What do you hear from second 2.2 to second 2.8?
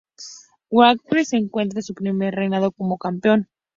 reinado